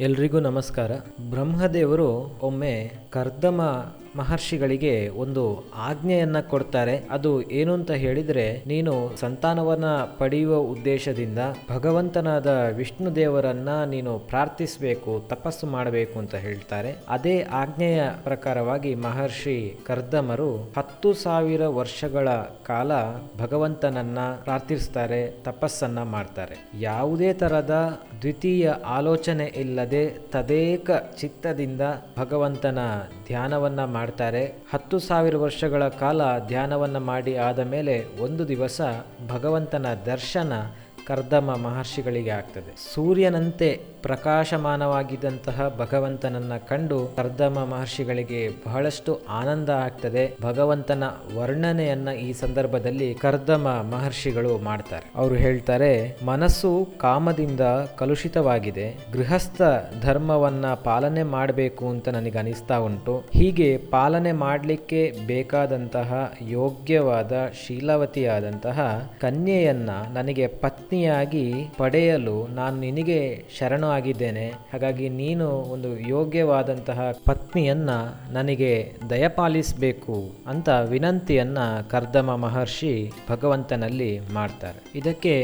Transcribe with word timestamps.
ಎಲ್ರಿಗೂ 0.00 0.40
ನಮಸ್ಕಾರ. 0.40 0.90
ಬ್ರಹ್ಮದೇವರು 1.30 2.38
ಒಮ್ಮೆ 2.42 2.92
ಕರ್ದಮ 3.10 3.86
ಮಹರ್ಷಿಗಳಿಗೆ 4.16 5.08
ಒಂದು 5.08 5.64
ಆಜ್ಞೆಯನ್ನ 5.74 6.40
ಕೊಡ್ತಾರೆ. 6.40 7.02
ಅದು 7.10 7.50
ಏನು 7.50 7.72
ಅಂತ 7.72 7.90
ಹೇಳಿದ್ರೆ, 7.90 8.62
ನೀನು 8.66 9.16
ಸಂತಾನವನ್ನ 9.16 9.84
ಪಡೆಯುವ 10.18 10.54
ಉದ್ದೇಶದಿಂದ 10.54 11.38
ಭಗವಂತನಾದ 11.70 12.46
ವಿಷ್ಣು 12.76 13.16
ದೇವರನ್ನ 13.16 13.84
ನೀನು 13.84 14.18
ಪ್ರಾರ್ಥಿಸಬೇಕು, 14.18 15.24
ತಪಸ್ಸು 15.28 15.66
ಮಾಡಬೇಕು 15.66 16.18
ಅಂತ 16.18 16.34
ಹೇಳ್ತಾರೆ. 16.34 16.96
ಅದೇ 17.08 17.42
ಆಜ್ಞೆಯ 17.42 18.02
ಪ್ರಕಾರವಾಗಿ 18.24 18.94
ಮಹರ್ಷಿ 18.94 19.78
ಕರ್ದಮರು 19.86 20.56
ಹತ್ತು 20.78 21.12
ಸಾವಿರ 21.12 21.66
ವರ್ಷಗಳ 21.66 22.28
ಕಾಲ 22.66 22.90
ಭಗವಂತನನ್ನ 23.38 24.18
ಪ್ರಾರ್ಥಿಸ್ತಾರೆ, 24.44 25.34
ತಪಸ್ಸನ್ನ 25.42 26.02
ಮಾಡ್ತಾರೆ. 26.02 26.70
ಯಾವುದೇ 26.80 27.32
ತರದ 27.32 28.00
ದ್ವಿತೀಯ 28.20 28.70
ಆಲೋಚನೆ 28.86 29.52
ಇಲ್ಲದೆ 29.86 30.18
ತದೇಕ 30.32 30.90
ಚಿತ್ತದಿಂದ 31.16 31.80
ಭಗವಂತನ 32.18 32.78
ಧ್ಯಾನವನ್ನ 33.26 33.84
ಮಾಡ್ತಾರೆ. 33.84 34.44
ಹತ್ತು 34.74 34.98
ಸಾವಿರ 34.98 35.36
ವರ್ಷಗಳ 35.36 35.88
ಕಾಲ 35.88 36.20
ಧ್ಯಾನವನ್ನ 36.46 36.98
ಮಾಡಿ 36.98 37.36
ಆದ 37.36 37.58
ಮೇಲೆ 37.58 38.04
ಒಂದು 38.20 38.48
ದಿವಸ 38.48 38.80
ಭಗವಂತನ 39.28 39.86
ದರ್ಶನ 40.06 40.52
ಕರ್ದಮ 41.06 41.58
ಮಹರ್ಷಿಗಳಿಗೆ 41.62 42.30
ಆಗ್ತದೆ. 42.30 42.94
ಸೂರ್ಯನಂತೆ 42.94 43.82
ಪ್ರಕಾಶಮಾನವಾಗಿದ್ದಂತಹ 44.06 45.74
ಭಗವಂತನನ್ನ 45.78 46.52
ಕಂಡು 46.68 46.98
ಕರ್ದಮ 47.16 47.68
ಮಹರ್ಷಿಗಳಿಗೆ 47.70 48.48
ಬಹಳಷ್ಟು 48.48 49.20
ಆನಂದ 49.28 49.68
ಆಗ್ತದೆ. 49.68 50.36
ಭಗವಂತನ 50.42 51.04
ವರ್ಣನೆಯನ್ನ 51.34 52.08
ಈ 52.08 52.32
ಸಂದರ್ಭದಲ್ಲಿ 52.32 53.14
ಕರ್ದಮ 53.14 53.68
ಮಹರ್ಷಿಗಳು 53.90 54.58
ಮಾಡ್ತಾರೆ. 54.58 55.12
ಅವರು 55.16 55.34
ಹೇಳ್ತಾರೆ, 55.34 56.16
ಮನಸ್ಸು 56.26 56.88
ಕಾಮದಿಂದ 56.98 57.60
ಕಲುಷಿತವಾಗಿದೆ. 57.96 58.86
ಗೃಹಸ್ಥ 59.12 59.62
ಧರ್ಮವನ್ನ 60.02 60.66
ಪಾಲನೆ 60.74 61.22
ಮಾಡಬೇಕು 61.22 61.88
ಅಂತ 61.88 62.08
ನನಗೆ 62.08 62.38
ಅನಿಸ್ತಾ 62.38 62.76
ಉಂಟು. 62.76 63.24
ಹೀಗೆ 63.32 63.76
ಪಾಲನೆ 63.76 64.32
ಮಾಡಲಿಕ್ಕೆ 64.32 65.16
ಬೇಕಾದಂತಹ 65.26 66.32
ಯೋಗ್ಯವಾದ 66.42 67.32
ಶೀಲವತಿಯಾದಂತಹ 67.66 69.10
ಕನ್ಯೆಯನ್ನ 69.20 69.90
ನನಗೆ 70.12 70.46
ಪತ್ನಿಯಾಗಿ 70.46 71.52
ಪಡೆಯಲು 71.78 72.46
ನಾನು 72.46 72.76
ನಿನಗೆ 72.80 73.44
ಶರಣು 73.58 73.95
ಆಗಿದ್ದೇನೆ 73.96 74.46
ಹಾಗಾಗಿ 74.72 75.08
ನೀನು 75.08 75.48
ಒಂದು 75.74 75.90
ಯೋಗ್ಯವಾದಂತಹ 76.08 77.00
ಪತ್ನಿಯನ್ನು 77.24 77.98
ನನಗೆ 78.32 78.72
ದಯಪಾಲಿಸಬೇಕು 79.10 80.16
ಅಂತ 80.46 80.68
ವಿನಂತಿಯನ್ನು 80.88 81.66
ಕರ್ದಮ 81.90 82.30
ಮಹರ್ಷಿ 82.36 82.94
ಭಗವಂತನಲ್ಲಿ 83.30 84.10
ಮಾಡ್ತಾರೆ. 84.34 84.98
ಇದಕ್ಕೆ 84.98 85.34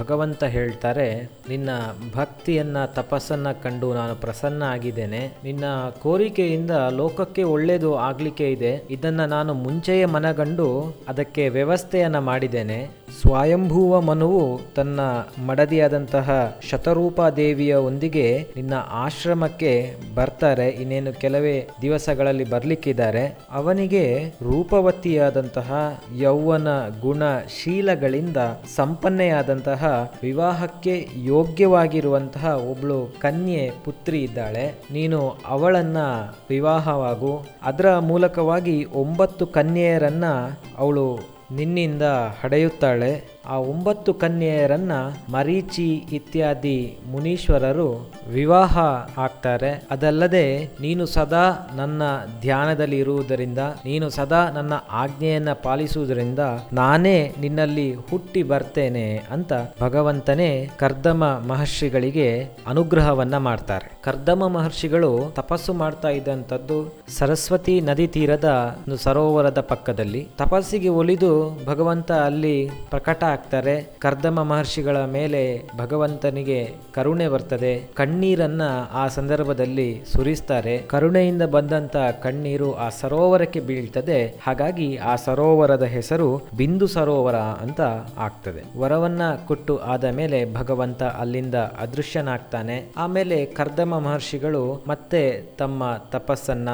ಭಗವಂತ 0.00 0.44
ಹೇಳ್ತಾರೆ, 0.44 1.08
ನಿನ್ನ 1.48 1.70
ಭಕ್ತಿಯನ್ನು, 2.14 2.82
ತಪಸ್ಸನ್ನು 2.94 3.52
ಕಂಡು 3.62 3.94
ನಾನು 3.94 4.14
ಪ್ರಸನ್ನ 4.14 4.62
ಆಗಿದ್ದೇನೆ. 4.62 5.22
ನಿನ್ನ 5.44 5.64
ಕೋರಿಕೆಯಿಂದ 6.02 6.70
ಲೋಕಕ್ಕೆ 6.90 7.42
ಒಳ್ಳೆಯದು 7.42 7.90
ಆಗಲಿಕ್ಕೆ 8.08 8.46
ಇದೆ. 8.52 8.72
ಇದನ್ನು 8.90 9.26
ನಾನು 9.26 9.54
ಮುಂಚೆಯೇ 9.54 10.04
ಮನಗಂಡು 10.04 10.68
ಅದಕ್ಕೆ 11.08 11.48
ವ್ಯವಸ್ಥೆಯನ್ನು 11.48 12.20
ಮಾಡಿದ್ದೇನೆ. 12.20 13.01
ಸ್ವಯಂಭೂವ 13.20 14.00
ಮನುವು 14.00 14.60
ತನ್ನ 14.74 15.00
ಮಡದಿಯಾದಂತಹ 15.46 16.56
ಶತರೂಪ 16.70 17.22
ದೇವಿಯ 17.22 17.74
ಒಂದಿಗೆ 17.74 18.46
ನಿನ್ನ 18.56 18.74
ಆಶ್ರಮಕ್ಕೆ 18.90 19.96
ಬರ್ತಾರೆ. 20.14 20.68
ಇನ್ನೇನು 20.68 21.12
ಕೆಲವೇ 21.12 21.68
ದಿವಸಗಳಲ್ಲಿ 21.82 22.50
ಬರ್ಲಿಕ್ಕಿದ್ದಾರೆ. 22.50 23.38
ಅವನಿಗೆ 23.50 24.28
ರೂಪವತಿಯಾದಂತಹ 24.42 26.00
ಯೌವನ 26.16 26.88
ಗುಣ 27.00 27.22
ಶೀಲಗಳಿಂದ 27.62 28.36
ಸಂಪನ್ನೆಯಾದಂತಹ 28.76 30.12
ವಿವಾಹಕ್ಕೆ 30.22 31.08
ಯೋಗ್ಯವಾಗಿರುವಂತಹ 31.16 32.58
ಒಬ್ಳು 32.70 33.14
ಕನ್ಯೆ 33.20 33.72
ಪುತ್ರಿ 33.84 34.22
ಇದ್ದಾಳೆ. 34.22 34.74
ನೀನು 34.92 35.34
ಅವಳನ್ನ 35.46 35.96
ವಿವಾಹವಾಗು. 36.50 37.40
ಅದರ 37.62 37.98
ಮೂಲಕವಾಗಿ 37.98 38.86
ಒಂಬತ್ತು 38.92 39.46
ಕನ್ಯೆಯರನ್ನ 39.46 40.24
ಅವಳು 40.78 41.32
ನಿನ್ನಿಂದ 41.52 42.02
ಹಡೆಯುತ್ತಾಳೆ. 42.40 43.31
ಆ 43.46 43.56
ಒಂಬತ್ತು 43.56 44.14
ಕನ್ಯೆಯರನ್ನ 44.14 44.92
ಮರೀಚಿ 45.28 45.94
ಇತ್ಯಾದಿ 46.12 46.98
ಮುನೀಶ್ವರರು 47.10 48.10
ವಿವಾಹ 48.30 48.78
ಆಗ್ತಾರೆ. 49.18 49.82
ಅದಲ್ಲದೆ 49.90 50.64
ನೀನು 50.80 51.06
ಸದಾ 51.06 51.68
ನನ್ನ 51.76 52.02
ಧ್ಯಾನದಲ್ಲಿ 52.40 52.98
ಇರುವುದರಿಂದ, 52.98 53.58
ನೀನು 53.58 54.10
ಸದಾ 54.10 54.50
ನನ್ನ 54.50 54.72
ಆಜ್ಞೆಯನ್ನ 54.90 55.52
ಪಾಲಿಸುವುದರಿಂದ 55.52 56.38
ನಾನೇ 56.72 57.34
ನಿನ್ನಲ್ಲಿ 57.40 57.94
ಹುಟ್ಟಿ 57.94 58.42
ಬರ್ತೇನೆ 58.42 59.22
ಅಂತ 59.30 59.52
ಭಗವಂತನೇ 59.80 60.70
ಕರ್ದಮ 60.78 61.42
ಮಹರ್ಷಿಗಳಿಗೆ 61.46 62.42
ಅನುಗ್ರಹವನ್ನ 62.66 63.36
ಮಾಡ್ತಾರೆ. 63.36 63.98
ಕರ್ದಮ 64.02 64.46
ಮಹರ್ಷಿಗಳು 64.46 65.32
ತಪಸ್ಸು 65.34 65.72
ಮಾಡ್ತಾ 65.72 66.08
ಇದ್ದಂಥದ್ದು 66.08 66.94
ಸರಸ್ವತಿ 67.18 67.80
ನದಿ 67.80 68.06
ತೀರದ 68.06 68.78
ಸರೋವರದ 68.96 69.60
ಪಕ್ಕದಲ್ಲಿ. 69.60 70.28
ತಪಸ್ಸಿಗೆ 70.38 70.88
ಒಲಿದು 70.88 71.58
ಭಗವಂತ 71.66 72.12
ಅಲ್ಲಿ 72.12 72.70
ಪ್ರಕಟ 72.90 73.24
ಆಗ್ತಾರೆ. 73.32 73.96
ಕರ್ದಮ 73.98 74.42
ಮಹರ್ಷಿಗಳ 74.42 75.04
ಮೇಲೆ 75.04 75.62
ಭಗವಂತನಿಗೆ 75.78 76.74
ಕರುಣೆ 76.92 77.28
ಬರ್ತದೆ. 77.28 77.88
ಕಣ್ಣೀರನ್ನ 77.94 78.62
ಆ 78.92 79.08
ಸಂದರ್ಭದಲ್ಲಿ 79.08 80.02
ಸುರಿಸ್ತಾರೆ. 80.12 80.78
ಕರುಣೆಯಿಂದ 80.78 81.42
ಬಂದಂತ 81.42 81.96
ಕಣ್ಣೀರು 81.96 82.74
ಆ 82.74 82.88
ಸರೋವರಕ್ಕೆ 82.88 83.60
ಬೀಳ್ತದೆ. 83.60 84.26
ಹಾಗಾಗಿ 84.42 84.96
ಆ 84.96 85.16
ಸರೋವರದ 85.16 85.82
ಹೆಸರು 85.82 86.42
ಬಿಂದು 86.56 86.86
ಸರೋವರ 86.86 87.36
ಅಂತ 87.36 87.80
ಆಗ್ತದೆ. 88.18 88.78
ವರವನ್ನ 88.78 89.22
ಕೊಟ್ಟು 89.46 89.78
ಆದ 89.78 90.04
ಮೇಲೆ 90.04 90.54
ಭಗವಂತ 90.54 91.02
ಅಲ್ಲಿಂದ 91.02 91.54
ಅದೃಶ್ಯನಾಗ್ತಾನೆ. 91.54 92.84
ಆಮೇಲೆ 92.96 93.46
ಕರ್ದಮ 93.46 93.98
ಮಹರ್ಷಿಗಳು 93.98 94.84
ಮತ್ತೆ 94.88 95.42
ತಮ್ಮ 95.58 95.82
ತಪಸ್ಸನ್ನ, 96.10 96.68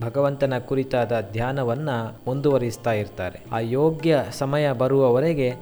ಭಗವಂತನ 0.00 0.58
ಕುರಿತಾದ 0.58 1.12
ಧ್ಯಾನವನ್ನ 1.32 1.90
ಮುಂದುವರಿಸ್ತಾ 2.26 2.92
ಇರ್ತಾರೆ. 2.92 3.40
ಆ 3.52 3.58
ಯೋಗ್ಯ 3.60 4.24
ಸಮಯ 4.38 4.72
ಬರುವವರೆಗೆ 4.72 5.54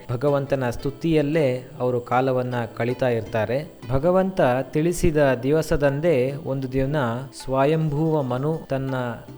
ಭಗವಂತನ 0.43 0.71
ಸ್ತುತಿಯಲ್ಲೇ 0.71 1.71
ಅವರು 1.81 2.01
ಕಾಲವನ್ನ 2.01 2.55
ಕಳೀತಾ 2.77 3.09
ಇರ್ತಾರೆ. 3.09 3.71
ಭಗವಂತ 3.91 4.41
ತಿಳಿಸಿದ 4.71 5.35
ದಿವಸದಂದೇ 5.43 6.33
ಒಂದು 6.45 6.73
ದಿನ 6.73 6.97
ಸ್ವಯಂಭೂವ 7.45 8.23
ಮನು 8.23 8.59
ತನ್ನ 8.69 8.95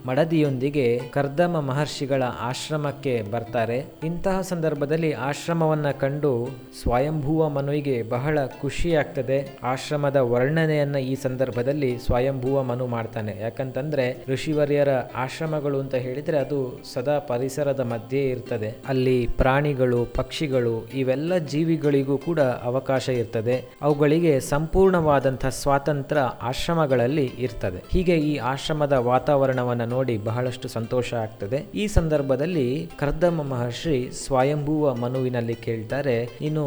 ಮಡದಿಯೊಂದಿಗೆ 0.06 1.00
ಕರ್ದಮ 1.12 1.60
ಮಹರ್ಷಿಗಳ 1.60 2.22
ಆಶ್ರಮಕ್ಕೆ 2.40 3.22
ಬರ್ತಾರೆ. 3.30 3.84
ಇಂತಹ 4.04 4.40
ಸಂದರ್ಭದಲ್ಲಿ 4.40 5.12
ಆಶ್ರಮವನ್ನ 5.12 5.90
ಕಂಡು 5.90 6.48
ಸ್ವಯಂಭೂವ 6.82 7.48
ಮನುವಿಗೆ 7.48 8.02
ಬಹಳ 8.02 8.38
ಖುಷಿಯಾಗ್ತದೆ. 8.60 9.58
ಆಶ್ರಮದ 9.62 10.16
ವರ್ಣನೆಯನ್ನ 10.16 10.96
ಈ 10.96 11.14
ಸಂದರ್ಭದಲ್ಲಿ 11.14 11.98
ಸ್ವಯಂಭೂವ 11.98 12.62
ಮನು 12.62 12.86
ಮಾಡ್ತಾನೆ. 12.86 13.36
ಯಾಕಂತಂದ್ರೆ 13.40 14.24
ಋಷಿವರ್ಯರ 14.28 14.88
ಆಶ್ರಮಗಳು 15.14 15.80
ಅಂತ 15.80 15.94
ಹೇಳಿದ್ರೆ 15.94 16.38
ಅದು 16.38 16.80
ಸದಾ 16.94 17.18
ಪರಿಸರದ 17.18 17.80
ಮಧ್ಯೆ 17.80 18.24
ಇರ್ತದೆ. 18.24 18.74
ಅಲ್ಲಿ 18.88 19.28
ಪ್ರಾಣಿಗಳು, 19.36 20.04
ಪಕ್ಷಿಗಳು 20.04 20.93
ಇವೆಲ್ಲ 21.00 21.38
ಜೀವಿಗಳಿಗೂ 21.52 22.16
ಕೂಡ 22.18 22.40
ಅವಕಾಶ 22.70 23.08
ಇರ್ತದೆ. 23.20 23.56
ಅವುಗಳಿಗೆ 23.82 24.32
ಸಂಪೂರ್ಣವಾದಂಥ 24.52 25.44
ಸ್ವಾತಂತ್ರ್ಯ 25.60 26.24
ಆಶ್ರಮಗಳಲ್ಲಿ 26.42 27.26
ಇರ್ತದೆ. 27.38 27.80
ಹೀಗೆ 27.92 28.16
ಈ 28.30 28.32
ಆಶ್ರಮದ 28.52 28.96
ವಾತಾವರಣವನ್ನು 29.10 29.86
ನೋಡಿ 29.86 30.16
ಬಹಳಷ್ಟು 30.28 30.68
ಸಂತೋಷ 30.68 31.08
ಆಗ್ತದೆ. 31.24 31.58
ಈ 31.74 31.86
ಸಂದರ್ಭದಲ್ಲಿ 31.96 32.68
ಕರ್ದಮ್ಮ 33.00 33.42
ಮಹರ್ಷಿ 33.52 33.98
ಸ್ವಯಂಭೂವ 34.24 34.94
ಮನುವಿನಲ್ಲಿ 34.94 35.56
ಕೇಳ್ತಾರೆ, 35.66 36.16
ನೀನು 36.40 36.64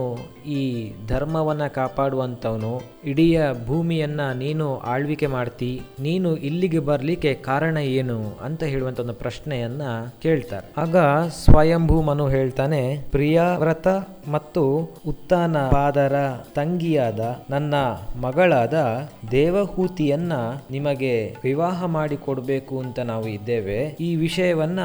ಈ 0.57 0.61
ಧರ್ಮವನ್ನ 1.07 1.67
ಕಾಪಾಡುವಂತವನು 1.79 2.73
ಇಡೀ 3.05 3.27
ಭೂಮಿಯನ್ನ 3.65 4.21
ನೀನು 4.35 4.67
ಆಳ್ವಿಕೆ 4.93 5.27
ಮಾಡ್ತಿ, 5.27 5.71
ನೀನು 5.99 6.29
ಇಲ್ಲಿಗೆ 6.49 6.79
ಬರಲಿಕ್ಕೆ 6.89 7.33
ಕಾರಣ 7.49 7.77
ಏನು? 7.99 8.19
ಅಂತ 8.43 8.63
ಹೇಳುವಂತ 8.63 8.99
ಒಂದು 8.99 9.17
ಪ್ರಶ್ನೆಯನ್ನ 9.23 9.83
ಕೇಳ್ತಾರೆ. 10.23 10.67
ಆಗ 10.77 10.97
ಸ್ವಯಂಭೂ 11.43 11.97
ಮನು 12.01 12.27
ಹೇಳ್ತಾನೆ, 12.27 12.81
ಪ್ರಿಯವ್ರತ 13.11 13.87
ಮತ್ತು 14.27 14.63
ಉತ್ತಾನ 15.07 15.57
ಪಾದರ 15.57 16.15
ತಂಗಿಯಾದ 16.55 17.19
ನನ್ನ 17.49 17.75
ಮಗಳಾದ 18.21 19.09
ದೇವಹೂತಿಯನ್ನ 19.31 20.33
ನಿಮಗೆ 20.71 21.35
ವಿವಾಹ 21.43 21.85
ಮಾಡಿ 21.85 22.17
ಕೊಡಬೇಕು 22.17 22.79
ಅಂತ 22.79 22.99
ನಾವು 22.99 23.27
ಇದ್ದೇವೆ. 23.27 23.97
ಈ 23.99 24.15
ವಿಷಯವನ್ನ 24.15 24.79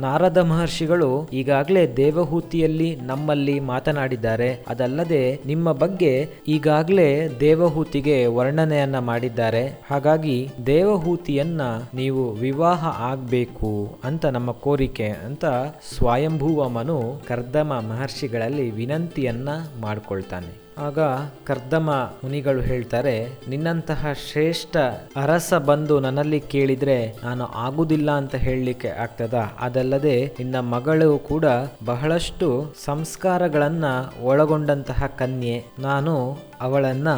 ನಾರದ 0.00 0.38
ಮಹರ್ಷಿಗಳು 0.38 1.28
ಈಗಾಗಲೇ 1.32 1.94
ದೇವಹೂತಿಯಲ್ಲಿ 1.96 2.96
ನಮ್ಮಲ್ಲಿ 2.96 3.60
ಮಾತನಾಡಿದ್ದಾರೆ. 3.60 4.64
ಅದಲ್ಲದೆ 4.68 5.40
ನಿಮ್ಮ 5.46 5.72
ಬಗ್ಗೆ 5.72 6.28
ಈಗಾಗಲೇ 6.48 7.28
ದೇವಹೂತಿಗೆ 7.40 8.26
ವರ್ಣನೆಯನ್ನ 8.26 8.98
ಮಾಡಿದ್ದಾರೆ. 8.98 9.66
ಹಾಗಾಗಿ 9.90 10.48
ದೇವಹೂತಿಯನ್ನ 10.66 11.60
ನೀವು 11.94 12.30
ವಿವಾಹ 12.30 13.02
ಆಗ್ಬೇಕು 13.02 13.98
ಅಂತ 14.04 14.26
ನಮ್ಮ 14.26 14.50
ಕೋರಿಕೆ 14.50 15.06
ಅಂತ 15.06 15.44
ಸ್ವಯಂಭೂವ 15.96 16.68
ಮನು 16.68 17.22
ಕರ್ದಮ 17.28 17.84
ಮಹರ್ಷಿಗಳಲ್ಲಿ 17.88 18.70
ವಿನಂತಿಯನ್ನ 18.86 19.48
ಮಾಡಿಕೊಳ್ತಾನೆ. 19.80 20.50
ಆಗ 20.78 20.98
ಕರ್ದಮ 21.44 21.90
ಮುನಿಗಳು 22.24 22.60
ಹೇಳ್ತಾರೆ, 22.60 23.14
ನಿನ್ನಂತಹ 23.48 24.06
ಶ್ರೇಷ್ಠ 24.30 24.76
ಅರಸ 25.16 25.54
ಬಂದು 25.54 26.00
ನನ್ನಲ್ಲಿ 26.00 26.40
ಕೇಳಿದ್ರೆ 26.40 26.96
ನಾನು 27.24 27.44
ಆಗುದಿಲ್ಲ 27.44 28.10
ಅಂತ 28.10 28.34
ಹೇಳಲಿಕ್ಕೆ 28.34 28.88
ಆಗ್ತದ? 28.88 29.34
ಅದಲ್ಲದೆ 29.60 30.26
ನಿನ್ನ 30.38 30.60
ಮಗಳು 30.60 31.18
ಕೂಡ 31.18 31.44
ಬಹಳಷ್ಟು 31.84 32.48
ಸಂಸ್ಕಾರಗಳನ್ನ 32.84 33.84
ಒಳಗೊಂಡಂತಹ 34.22 35.06
ಕನ್ಯೆ. 35.18 35.64
ನಾನು 35.78 36.14
ಅವಳನ್ನ 36.60 37.08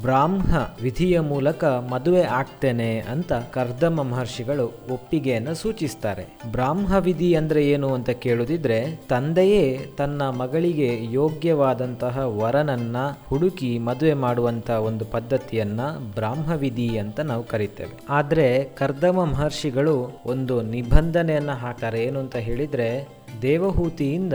ಬ್ರಾಹ್ಮ 0.00 0.40
ವಿಧಿಯ 0.82 1.20
ಮೂಲಕ 1.20 1.64
ಮದುವೆ 1.64 2.22
ಆಗ್ತೇನೆ 2.22 2.98
ಅಂತ 2.98 3.32
ಕರ್ದಮ 3.32 4.02
ಮಹರ್ಷಿಗಳು 4.02 4.64
ಒಪ್ಪಿಗೆಯನ್ನು 4.92 5.54
ಸೂಚಿಸ್ತಾರೆ. 5.54 6.38
ಬ್ರಾಹ್ಮ 6.50 6.96
ವಿಧಿ 6.96 7.34
ಅಂದ್ರೆ 7.34 7.68
ಏನು 7.68 7.94
ಅಂತ 7.94 8.10
ಕೇಳುದಿದ್ರೆ, 8.10 9.00
ತಂದೆಯೇ 9.08 9.86
ತನ್ನ 9.98 10.22
ಮಗಳಿಗೆ 10.22 11.12
ಯೋಗ್ಯವಾದಂತಹ 11.12 12.18
ವರನನ್ನ 12.18 12.96
ಹುಡುಕಿ 13.26 13.78
ಮದುವೆ 13.78 14.14
ಮಾಡುವಂತ 14.14 14.70
ಒಂದು 14.70 15.04
ಪದ್ಧತಿಯನ್ನ 15.04 15.80
ಬ್ರಾಹ್ಮ 16.14 16.52
ವಿಧಿ 16.52 16.98
ಅಂತ 16.98 17.20
ನಾವು 17.20 17.44
ಕರಿತೇವೆ. 17.44 18.00
ಆದ್ರೆ 18.08 18.64
ಕರ್ದಮ 18.64 19.24
ಮಹರ್ಷಿಗಳು 19.24 20.20
ಒಂದು 20.26 20.62
ನಿಬಂಧನೆಯನ್ನ 20.62 21.50
ಹಾಕ್ತಾರೆ. 21.50 22.04
ಏನು 22.04 22.20
ಅಂತ 22.20 22.36
ಹೇಳಿದ್ರೆ 22.36 23.21
ದೇವಹೂತಿಯಿಂದ 23.42 24.32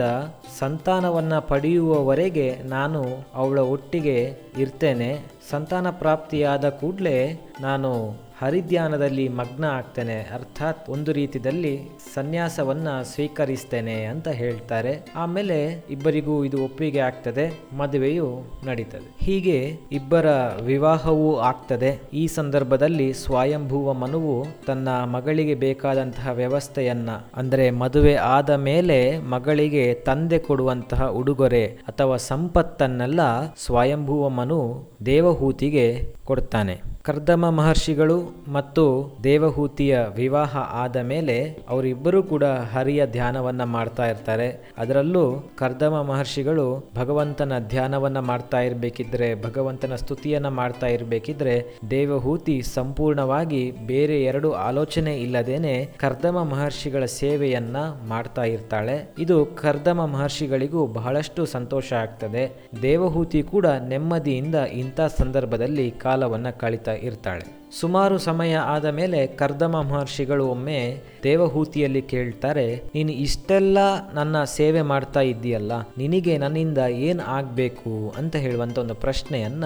ಸಂತಾನವನ್ನ 0.58 1.38
ಪಡೆಯುವವರೆಗೆ 1.38 2.56
ನಾನು 2.62 3.04
ಅವಳ 3.34 3.58
ಒಟ್ಟಿಗೆ 3.58 4.34
ಇರ್ತೇನೆ. 4.58 5.20
ಸಂತಾನ 5.50 5.90
ಪ್ರಾಪ್ತಿಯಾದ 5.90 6.68
ಕೂಡಲೇ 6.68 7.40
ನಾನು 7.60 7.92
ಹರಿಧ್ಯಾನದಲ್ಲಿ 8.40 9.26
ಮಗ್ನ 9.38 9.64
ಆಗ್ತೇನೆ, 9.78 10.16
ಅರ್ಥಾತ್ 10.34 10.82
ಒಂದು 10.94 11.10
ರೀತಿಯಲ್ಲಿ 11.12 11.72
ಸನ್ಯಾಸವನ್ನ 12.14 12.88
ಸ್ವೀಕರಿಸ್ತೇನೆ 13.12 13.96
ಅಂತ 14.12 14.28
ಹೇಳ್ತಾರೆ. 14.40 14.92
ಆಮೇಲೆ 15.16 15.58
ಇಬ್ಬರಿಗೂ 15.90 16.34
ಇದು 16.44 16.58
ಒಪ್ಪಿಗೆ 16.64 17.00
ಆಗ್ತದೆ, 17.08 17.46
ಮದುವೆಯು 17.80 18.28
ನಡೀತದೆ. 18.66 19.08
ಹೀಗೆ 19.26 19.58
ಇಬ್ಬರ 19.92 20.26
ವಿವಾಹವೂ 20.62 21.30
ಆಗ್ತದೆ. 21.50 21.90
ಈ 22.14 22.24
ಸಂದರ್ಭದಲ್ಲಿ 22.38 23.08
ಸ್ವಯಂಭೂವ 23.24 23.92
ಮನುವು 24.02 24.36
ತನ್ನ 24.66 24.88
ಮಗಳಿಗೆ 25.14 25.56
ಬೇಕಾದಂತಹ 25.64 26.34
ವ್ಯವಸ್ಥೆಯನ್ನ, 26.42 27.10
ಅಂದರೆ 27.36 27.66
ಮದುವೆ 27.82 28.14
ಆದ 28.36 28.50
ಮೇಲೆ 28.68 28.98
ಮಗಳಿಗೆ 29.34 29.86
ತಂದೆ 30.08 30.38
ಕೊಡುವಂತಹ 30.38 31.08
ಉಡುಗೊರೆ 31.20 31.64
ಅಥವಾ 31.88 32.18
ಸಂಪತ್ತನ್ನೆಲ್ಲ 32.30 33.20
ಸ್ವಯಂಭೂವ 33.64 34.28
ಮನು 34.38 34.60
ದೇವಹೂತಿಗೆ 35.06 35.88
ಕೊಡ್ತಾನೆ. 36.24 36.76
ಕರ್ದಮ 37.08 37.50
ಮಹರ್ಷಿಗಳು 37.50 38.34
ಮತ್ತು 38.52 39.16
ದೇವಹೂತಿಯ 39.24 39.98
ವಿವಾಹ 40.14 40.56
ಆದ 40.56 40.96
ಮೇಲೆ 40.96 41.58
ಅವರಿಬ್ಬರೂ 41.68 42.22
ಕೂಡ 42.22 42.44
ಹರಿಯ 42.44 43.06
ಧ್ಯಾನವನ್ನ 43.06 43.64
ಮಾಡ್ತಾ 43.64 44.10
ಇರ್ತಾರೆ. 44.10 44.68
ಅದರಲ್ಲೂ 44.78 45.50
ಕರ್ದಮ 45.58 46.02
ಮಹರ್ಷಿಗಳು 46.02 46.90
ಭಗವಂತನ 46.96 47.52
ಧ್ಯಾನವನ್ನ 47.58 48.18
ಮಾಡ್ತಾ 48.18 48.60
ಇರಬೇಕಿದ್ರೆ, 48.60 49.42
ಭಗವಂತನ 49.42 49.94
ಸ್ತುತಿಯನ್ನ 49.94 50.48
ಮಾಡ್ತಾ 50.48 50.86
ಇರಬೇಕಿದ್ರೆ 50.86 51.78
ದೇವಹೂತಿ 51.90 52.62
ಸಂಪೂರ್ಣವಾಗಿ 52.62 53.70
ಬೇರೆ 53.86 54.22
ಎರಡು 54.24 54.52
ಆಲೋಚನೆ 54.52 55.16
ಇಲ್ಲದೇನೆ 55.16 55.88
ಕರ್ದಮ 55.96 56.42
ಮಹರ್ಷಿಗಳ 56.42 57.04
ಸೇವೆಯನ್ನ 57.04 57.76
ಮಾಡ್ತಾ 58.08 58.42
ಇರ್ತಾಳೆ. 58.42 59.14
ಇದು 59.18 59.46
ಕರ್ದಮ 59.46 60.04
ಮಹರ್ಷಿಗಳಿಗೂ 60.04 60.86
ಬಹಳಷ್ಟು 60.86 61.46
ಸಂತೋಷ 61.46 61.92
ಆಗ್ತದೆ. 61.92 62.52
ದೇವಹೂತಿ 62.82 63.42
ಕೂಡ 63.42 63.66
ನೆಮ್ಮದಿಯಿಂದ 63.66 64.54
ಇಂಥ 64.54 65.00
ಸಂದರ್ಭದಲ್ಲಿ 65.00 65.90
ಕಾಲವನ್ನ 65.90 66.50
ಕಳಿತಾ 66.50 66.97
ಇರ್ತಾಳೆ. 67.08 67.44
ಸುಮಾರು 67.80 68.16
ಸಮಯ 68.26 68.52
ಆದ 68.74 68.86
ಮೇಲೆ 68.98 69.20
ಕರ್ದಮ 69.40 69.76
ಮಹರ್ಷಿಗಳು 69.90 70.44
ಒಮ್ಮೆ 70.54 70.80
ದೇವಹೂತಿಯಲ್ಲಿ 71.24 72.02
ಕೇಳ್ತಾರೆ, 72.12 72.66
ನೀನು 72.94 73.12
ಇಷ್ಟೆಲ್ಲ 73.26 73.78
ನನ್ನ 74.18 74.36
ಸೇವೆ 74.56 74.82
ಮಾಡ್ತಾ 74.92 75.22
ಇದ್ದೀಯಲ್ಲ, 75.32 75.72
ನಿನಗೆ 76.02 76.34
ನನ್ನಿಂದ 76.44 76.78
ಏನು 77.08 77.24
ಆಗಬೇಕು 77.38 77.92
ಅಂತ 78.20 78.36
ಹೇಳುವಂಥ 78.44 78.78
ಒಂದು 78.84 78.98
ಪ್ರಶ್ನೆಯನ್ನ 79.04 79.64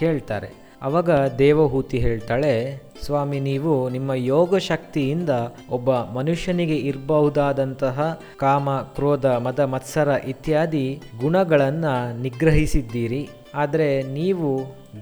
ಕೇಳ್ತಾರೆ. 0.00 0.50
ಅವಾಗ 0.86 1.10
ದೇವಹೂತಿ 1.38 1.98
ಹೇಳ್ತಾಳೆ, 1.98 2.54
ಸ್ವಾಮಿ 3.04 3.38
ನೀವು 3.50 3.74
ನಿಮ್ಮ 3.94 4.10
ಯೋಗ 4.32 4.56
ಶಕ್ತಿಯಿಂದ 4.70 5.32
ಒಬ್ಬ 5.76 5.90
ಮನುಷ್ಯನಿಗೆ 6.16 6.76
ಇರಬಹುದಾದಂತಹ 6.90 8.00
ಕಾಮ, 8.42 8.76
ಕ್ರೋಧ, 8.96 9.26
ಮದ, 9.46 9.60
ಮತ್ಸರ 9.74 10.08
ಇತ್ಯಾದಿ 10.32 10.86
ಗುಣಗಳನ್ನು 11.20 11.94
ನಿಗ್ರಹಿಸಿದ್ದೀರಿ. 12.22 13.22
ಆದರೆ 13.62 13.88
ನೀವು 14.18 14.48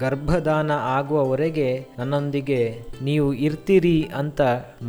ಗರ್ಭದಾನ 0.02 0.70
ಆಗುವವರೆಗೆ 0.96 1.68
ನನ್ನೊಂದಿಗೆ 1.98 2.60
ನೀವು 3.08 3.28
ಇರ್ತೀರಿ 3.46 3.98
ಅಂತ 4.20 4.40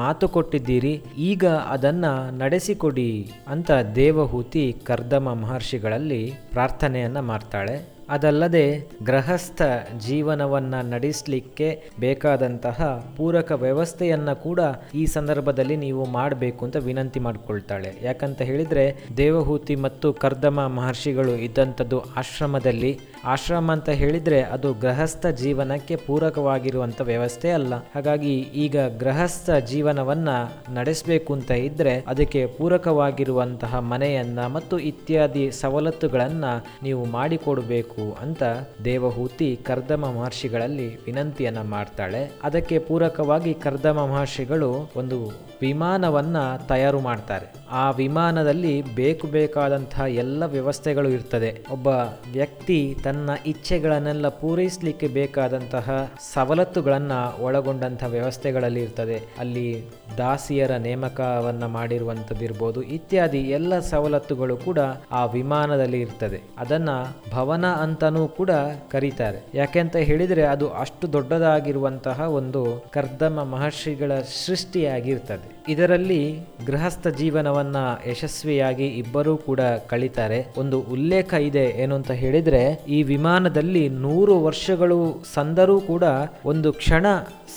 ಮಾತು 0.02 0.26
ಕೊಟ್ಟಿದ್ದೀರಿ, 0.36 0.94
ಈಗ 1.32 1.46
ಅದನ್ನ 1.76 2.06
ನಡೆಸಿಕೊಡಿ 2.42 3.12
ಅಂತ 3.54 3.72
ದೇವಹೂತಿ 3.96 4.66
ಕರ್ದಮ 4.90 5.34
ಮಹರ್ಷಿಗಳಲ್ಲಿ 5.42 6.24
ಪ್ರಾರ್ಥನೆಯನ್ನ 6.54 7.20
ಮಾಡ್ತಾಳೆ. 7.32 7.76
ಅದಲ್ಲದೆ 8.10 8.90
ಗೃಹಸ್ಥ 9.04 9.62
ಜೀವನವನ್ನ 10.08 10.76
ನಡೆಸಲಿಕ್ಕೆ 10.82 11.84
ಬೇಕಾದಂತಹ 12.00 13.10
ಪೂರಕ 13.18 13.52
ವ್ಯವಸ್ಥೆಯನ್ನ 13.52 14.34
ಕೂಡ 14.34 14.60
ಈ 14.96 15.06
ಸಂದರ್ಭದಲ್ಲಿ 15.06 15.78
ನೀವು 15.78 16.06
ಮಾಡಬೇಕು 16.06 16.66
ಅಂತ 16.66 16.76
ವಿನಂತಿ 16.76 17.20
ಮಾಡಿಕೊಳ್ತಾಳೆ. 17.20 17.96
ಯಾಕಂತ 18.04 18.42
ಹೇಳಿದ್ರೆ 18.42 18.96
ದೇವಹೂತಿ 19.18 19.76
ಮತ್ತು 19.76 20.14
ಕರ್ದಮ 20.14 20.68
ಮಹರ್ಷಿಗಳು 20.68 21.36
ಇದ್ದಂಥದ್ದು 21.36 22.00
ಆಶ್ರಮದಲ್ಲಿ. 22.00 23.00
ಆಶ್ರಮ 23.26 23.72
ಅಂತ 23.72 23.90
ಹೇಳಿದ್ರೆ 23.90 24.42
ಅದು 24.42 24.74
ಗೃಹಸ್ಥ 24.74 25.28
ಜೀವನಕ್ಕೆ 25.28 25.96
ಪೂರಕವಾಗಿರುವಂತ 25.96 27.02
ವ್ಯವಸ್ಥೆ 27.02 27.52
ಅಲ್ಲ. 27.52 27.74
ಹಾಗಾಗಿ 27.76 28.40
ಈಗ 28.40 28.78
ಗೃಹಸ್ಥ 29.00 29.50
ಜೀವನವನ್ನ 29.52 30.30
ನಡೆಸಬೇಕು 30.74 31.34
ಅಂತ 31.34 31.52
ಇದ್ದರೆ 31.52 32.00
ಅದಕ್ಕೆ 32.08 32.46
ಪೂರಕವಾಗಿರುವಂತಹ 32.46 33.76
ಮನೆಯನ್ನ 33.80 34.40
ಮತ್ತು 34.48 34.80
ಇತ್ಯಾದಿ 34.80 35.52
ಸವಲತ್ತುಗಳನ್ನ 35.52 36.46
ನೀವು 36.84 37.06
ಮಾಡಿಕೊಡಬೇಕು 37.06 37.93
ಅಂತ 38.02 38.44
ದೇವಹೂತಿ 38.86 39.60
ಕರ್ದಮ 39.64 40.06
ಮಹರ್ಷಿಗಳಲ್ಲಿ 40.18 40.96
ವಿನಂತಿಯನ್ನ 40.96 41.62
ಮಾಡ್ತಾಳೆ. 41.62 42.32
ಅದಕ್ಕೆ 42.44 42.80
ಪೂರಕವಾಗಿ 42.80 43.54
ಕರ್ದಮ 43.54 44.06
ಮಹರ್ಷಿಗಳು 44.06 44.92
ಒಂದು 44.96 45.32
ವಿಮಾನವನ್ನ 45.62 46.38
ತಯಾರು 46.70 47.00
ಮಾಡ್ತಾರೆ. 47.00 47.54
ಆ 47.72 47.92
ವಿಮಾನದಲ್ಲಿ 47.92 48.96
ಬೇಕು 48.96 49.28
ಬೇಕಾದಂತಹ 49.28 50.02
ಎಲ್ಲ 50.02 50.46
ವ್ಯವಸ್ಥೆಗಳು 50.46 51.10
ಇರ್ತದೆ. 51.10 51.66
ಒಬ್ಬ 51.72 51.88
ವ್ಯಕ್ತಿ 52.34 52.96
ತನ್ನ 53.04 53.30
ಇಚ್ಛೆಗಳನ್ನೆಲ್ಲ 53.46 54.28
ಪೂರೈಸಲಿಕ್ಕೆ 54.28 55.08
ಬೇಕಾದಂತಹ 55.08 56.12
ಸವಲತ್ತುಗಳನ್ನ 56.34 57.12
ಒಳಗೊಂಡಂತಹ 57.42 58.08
ವ್ಯವಸ್ಥೆಗಳಲ್ಲಿ 58.08 58.84
ಇರ್ತದೆ. 58.84 59.22
ಅಲ್ಲಿ 59.40 59.86
ದಾಸಿಯರ 60.18 60.72
ನೇಮಕವನ್ನ 60.72 61.66
ಮಾಡಿರುವಂಥದ್ದಿರ್ಬೋದು, 61.66 62.82
ಇತ್ಯಾದಿ 62.82 63.38
ಎಲ್ಲ 63.38 63.80
ಸವಲತ್ತುಗಳು 63.80 64.58
ಕೂಡ 64.58 64.80
ಆ 65.12 65.26
ವಿಮಾನದಲ್ಲಿ 65.26 66.02
ಇರ್ತದೆ. 66.02 66.42
ಅದನ್ನ 66.58 66.90
ಭವನ 67.32 67.66
ಅಂತಾನೂ 67.84 68.28
ಕೂಡ 68.28 68.52
ಕರೀತಾರೆ. 68.92 69.40
ಯಾಕೆಂತ 69.54 69.96
ಹೇಳಿದ್ರೆ 70.10 70.44
ಅದು 70.54 70.70
ಅಷ್ಟು 70.84 71.14
ದೊಡ್ಡದಾಗಿರುವಂತಹ 71.14 72.20
ಒಂದು 72.40 72.64
ಕರ್ದಮ 72.92 73.38
ಮಹರ್ಷಿಗಳ 73.52 74.12
ಸೃಷ್ಟಿಯಾಗಿರ್ತದೆ. 74.46 75.48
ಇದರಲ್ಲಿ 75.70 76.22
ಗೃಹಸ್ಥ 76.68 77.08
ಜೀವನವನ್ನ 77.08 77.78
ಯಶಸ್ವಿಯಾಗಿ 78.12 78.88
ಇಬ್ಬರೂ 79.02 79.34
ಕೂಡ 79.38 79.62
ಕಳೀತಾರೆ. 79.90 80.40
ಒಂದು 80.58 80.80
ಉಲ್ಲೇಖ 80.94 81.34
ಇದೆ 81.34 81.66
ಏನು 81.84 81.96
ಅಂತ 81.96 82.12
ಹೇಳಿದ್ರೆ, 82.24 82.64
ಈ 82.88 83.00
ವಿಮಾನದಲ್ಲಿ 83.04 83.84
ನೂರು 83.90 84.36
ವರ್ಷಗಳು 84.48 85.00
ಸಂದರೂ 85.34 85.78
ಕೂಡ 85.92 86.04
ಒಂದು 86.46 86.70
ಕ್ಷಣ 86.74 87.06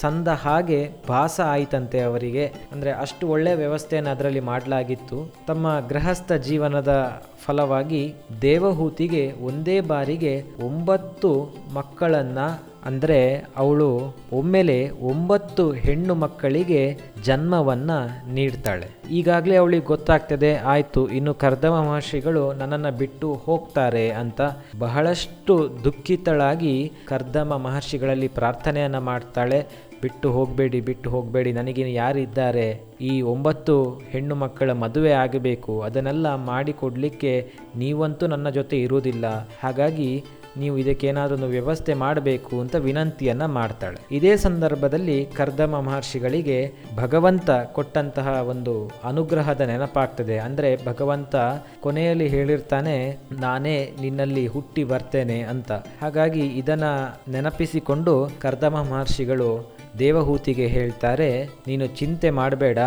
ಸಂದ 0.01 0.27
ಹಾಗೆ 0.43 0.81
ಭಾಸ 1.09 1.35
ಆಯಿತಂತೆ 1.53 1.99
ಅವರಿಗೆ. 2.09 2.45
ಅಂದರೆ 2.73 2.91
ಅಷ್ಟು 3.03 3.23
ಒಳ್ಳೆಯ 3.35 3.61
ವ್ಯವಸ್ಥೆಯನ್ನು 3.63 4.11
ಅದರಲ್ಲಿ 4.15 4.43
ಮಾಡಲಾಗಿತ್ತು. 4.51 5.19
ತಮ್ಮ 5.49 5.67
ಗೃಹಸ್ಥ 5.91 6.31
ಜೀವನದ 6.47 6.93
ಫಲವಾಗಿ 7.45 8.03
ದೇವಹೂತಿಗೆ 8.47 9.25
ಒಂದೇ 9.49 9.77
ಬಾರಿಗೆ 9.91 10.33
ಒಂಬತ್ತು 10.69 11.29
ಮಕ್ಕಳನ್ನು, 11.77 12.47
ಅಂದರೆ 12.89 13.19
ಅವಳು 13.61 13.87
ಒಮ್ಮೆಲೆ 14.39 14.77
ಒಂಬತ್ತು 15.11 15.63
ಹೆಣ್ಣು 15.85 16.13
ಮಕ್ಕಳಿಗೆ 16.21 16.81
ಜನ್ಮವನ್ನು 17.27 17.97
ನೀಡ್ತಾಳೆ. 18.35 18.87
ಈಗಾಗಲೇ 19.17 19.55
ಅವಳಿಗೆ 19.61 19.85
ಗೊತ್ತಾಗ್ತದೆ, 19.93 20.51
ಆಯಿತು, 20.73 21.01
ಇನ್ನು 21.17 21.33
ಕರ್ದಮ 21.43 21.75
ಮಹರ್ಷಿಗಳು 21.87 22.43
ನನ್ನನ್ನು 22.59 22.91
ಬಿಟ್ಟು 23.01 23.29
ಹೋಗ್ತಾರೆ 23.45 24.05
ಅಂತ 24.21 24.41
ಬಹಳಷ್ಟು 24.83 25.55
ದುಃಖಿತಳಾಗಿ 25.85 26.75
ಕರ್ದಮ 27.11 27.57
ಮಹರ್ಷಿಗಳಲ್ಲಿ 27.67 28.29
ಪ್ರಾರ್ಥನೆಯನ್ನು 28.39 29.01
ಮಾಡ್ತಾಳೆ. 29.11 29.59
ಬಿಟ್ಟು 30.01 30.31
ಹೋಗಬೇಡಿ 30.31 30.81
ಬಿಟ್ಟು 30.81 31.09
ಹೋಗಬೇಡಿ. 31.09 31.51
ನನಗಿನ್ನು 31.51 31.93
ಯಾರಿದ್ದಾರೆ? 31.93 32.81
ಈ 33.01 33.21
ಒಂಬತ್ತು 33.21 33.93
ಹೆಣ್ಣು 34.09 34.35
ಮಕ್ಕಳ 34.35 34.71
ಮದುವೆ 34.71 35.11
ಆಗಬೇಕು. 35.11 35.81
ಅದನ್ನೆಲ್ಲ 35.81 36.35
ಮಾಡಿಕೊಡಲಿಕ್ಕೆ 36.35 37.51
ನೀವಂತೂ 37.75 38.27
ನನ್ನ 38.27 38.49
ಜೊತೆ 38.49 38.81
ಇರುವುದಿಲ್ಲ. 38.81 39.49
ಹಾಗಾಗಿ 39.63 40.23
ನೀವು 40.61 40.75
ಇದಕ್ಕೇನಾದರೂ 40.83 41.47
ವ್ಯವಸ್ಥೆ 41.55 41.93
ಮಾಡಬೇಕು 42.03 42.53
ಅಂತ 42.63 42.75
ವಿನಂತಿಯನ್ನ 42.87 43.45
ಮಾಡ್ತಾಳೆ. 43.57 43.99
ಇದೇ 44.17 44.33
ಸಂದರ್ಭದಲ್ಲಿ 44.45 45.17
ಕರ್ದಮ 45.39 45.79
ಮಹರ್ಷಿಗಳಿಗೆ 45.87 46.59
ಭಗವಂತ 47.01 47.49
ಕೊಟ್ಟಂತಹ 47.77 48.27
ಒಂದು 48.53 48.75
ಅನುಗ್ರಹದ 49.03 49.61
ನೆನಪಾಗ್ತದೆ. 49.71 50.37
ಅಂದ್ರೆ 50.47 50.69
ಭಗವಂತ 50.85 51.35
ಕೊನೆಯಲ್ಲಿ 51.85 52.27
ಹೇಳಿರ್ತಾನೆ, 52.27 52.97
ನಾನೇ 53.45 53.77
ನಿನ್ನಲ್ಲಿ 54.01 54.45
ಹುಟ್ಟಿ 54.47 54.83
ಬರ್ತೇನೆ 54.83 55.39
ಅಂತ. 55.53 55.71
ಹಾಗಾಗಿ 56.01 56.45
ಇದನ್ನು 56.61 56.93
ನೆನಪಿಸಿಕೊಂಡು 57.31 58.15
ಕರ್ದಮ 58.41 58.75
ಮಹರ್ಷಿಗಳು 58.91 59.51
ದೇವಹೂತಿಗೆ 59.99 60.65
ಹೇಳ್ತಾರೆ, 60.67 61.31
ನೀನು 61.67 61.85
ಚಿಂತೆ 61.99 62.29
ಮಾಡಬೇಡ, 62.39 62.79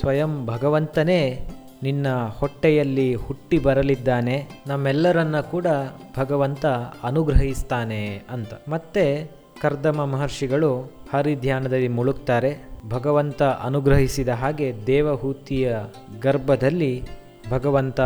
ಸ್ವಯಂ 0.00 0.32
ಭಗವಂತನೇ 0.46 1.20
ನಿನ್ನ 1.82 2.06
ಹೊಟ್ಟೆಯಲ್ಲಿ 2.38 3.14
ಹುಟ್ಟಿ 3.14 3.58
ಬರಲಿದ್ದಾನೆ. 3.58 4.48
ನಮ್ಮೆಲ್ಲರನ್ನ 4.66 5.40
ಕೂಡ 5.40 5.66
ಭಗವಂತ 6.18 6.66
ಅನುಗ್ರಹಿಸ್ತಾನೆ 7.02 8.22
ಅಂತ. 8.30 8.54
ಮತ್ತೆ 8.68 9.30
ಕರ್ದಮ 9.62 10.04
ಮಹರ್ಷಿಗಳು 10.04 10.80
ಹರಿಧ್ಯಾನದಲ್ಲಿ 11.14 11.88
ಮುಳುಗ್ತಾರೆ. 11.88 12.56
ಭಗವಂತ 12.88 13.42
ಅನುಗ್ರಹಿಸಿದ 13.42 14.28
ಹಾಗೆ 14.28 14.74
ದೇವಹೂತಿಯ 14.86 15.76
ಗರ್ಭದಲ್ಲಿ 16.22 17.02
ಭಗವಂತ 17.50 18.00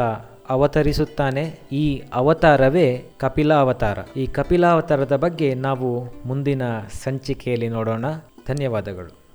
ಅವತರಿಸುತ್ತಾನೆ. 0.49 1.59
ಈ 1.73 2.03
ಅವತಾರವೇ 2.15 3.05
ಕಪಿಲಾವತಾರ. 3.19 3.99
ಈ 4.17 4.27
ಕಪಿಲಾವತಾರದ 4.27 5.17
ಬಗ್ಗೆ 5.17 5.55
ನಾವು 5.55 6.05
ಮುಂದಿನ 6.27 6.63
ಸಂಚಿಕೆಯಲ್ಲಿ 6.81 7.69
ನೋಡೋಣ. 7.69 8.05
ಧನ್ಯವಾದಗಳು. 8.49 9.26